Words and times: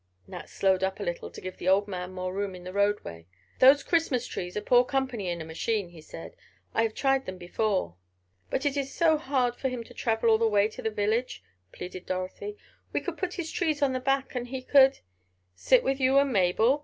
Nat 0.25 0.49
slowed 0.49 0.83
up 0.83 0.99
a 0.99 1.03
little 1.03 1.29
to 1.29 1.39
give 1.39 1.57
the 1.57 1.67
old 1.67 1.87
man 1.87 2.11
more 2.11 2.33
room 2.33 2.55
in 2.55 2.63
the 2.63 2.73
roadway. 2.73 3.27
"Those 3.59 3.83
Christmas 3.83 4.25
trees 4.25 4.57
are 4.57 4.61
poor 4.61 4.83
company 4.83 5.29
in 5.29 5.39
a 5.41 5.45
machine," 5.45 5.89
he 5.89 6.01
said. 6.01 6.35
"I 6.73 6.81
have 6.81 6.95
tried 6.95 7.27
them 7.27 7.37
before." 7.37 7.97
"But 8.49 8.65
it 8.65 8.75
is 8.75 8.91
so 8.91 9.19
hard 9.19 9.55
for 9.55 9.69
him 9.69 9.83
to 9.83 9.93
travel 9.93 10.31
all 10.31 10.39
the 10.39 10.47
way 10.47 10.67
to 10.69 10.81
the 10.81 10.89
village?" 10.89 11.43
pleaded 11.71 12.07
Dorothy. 12.07 12.57
"We 12.91 12.99
could 13.01 13.15
put 13.19 13.35
his 13.35 13.51
trees 13.51 13.83
on 13.83 13.93
back, 14.01 14.33
and 14.33 14.47
he 14.47 14.63
could——" 14.63 15.01
"Sit 15.53 15.83
with 15.83 15.99
you 15.99 16.17
and 16.17 16.33
Mabel?" 16.33 16.79